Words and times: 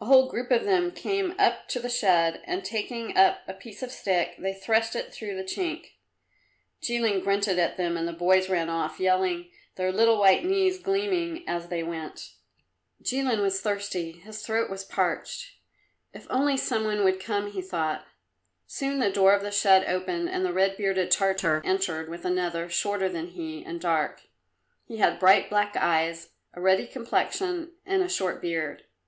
A 0.00 0.06
whole 0.06 0.28
group 0.28 0.50
of 0.50 0.64
them 0.64 0.90
came 0.90 1.32
up 1.38 1.68
to 1.68 1.78
the 1.78 1.88
shed, 1.88 2.40
and 2.44 2.64
taking 2.64 3.16
up 3.16 3.42
a 3.46 3.54
piece 3.54 3.84
of 3.84 3.92
stick, 3.92 4.34
they 4.36 4.52
thrust 4.52 4.96
it 4.96 5.14
through 5.14 5.36
the 5.36 5.44
chink. 5.44 5.92
Jilin 6.82 7.22
grunted 7.22 7.56
at 7.56 7.76
them 7.76 7.96
and 7.96 8.08
the 8.08 8.12
boys 8.12 8.48
ran 8.48 8.68
off, 8.68 8.98
yelling, 8.98 9.52
their 9.76 9.92
little 9.92 10.18
white 10.18 10.44
knees 10.44 10.80
gleaming 10.80 11.48
as 11.48 11.68
they 11.68 11.84
went. 11.84 12.32
Jilin 13.00 13.40
was 13.42 13.60
thirsty; 13.60 14.10
his 14.10 14.44
throat 14.44 14.68
was 14.68 14.82
parched. 14.82 15.52
"If 16.12 16.26
only 16.30 16.56
some 16.56 16.82
one 16.82 17.04
would 17.04 17.22
come," 17.24 17.48
he 17.52 17.62
thought. 17.62 18.08
Soon 18.66 18.98
the 18.98 19.08
door 19.08 19.34
of 19.34 19.42
the 19.44 19.52
shed 19.52 19.84
opened 19.88 20.30
and 20.30 20.44
the 20.44 20.52
red 20.52 20.76
bearded 20.76 21.12
Tartar 21.12 21.62
entered 21.64 22.08
with 22.08 22.24
another, 22.24 22.68
shorter 22.68 23.08
than 23.08 23.28
he, 23.28 23.64
and 23.64 23.80
dark. 23.80 24.22
He 24.84 24.96
had 24.96 25.20
bright 25.20 25.48
black 25.48 25.76
eyes, 25.76 26.30
a 26.54 26.60
ruddy 26.60 26.88
complexion 26.88 27.70
and 27.86 28.02
a 28.02 28.08
short 28.08 28.42
beard. 28.42 28.82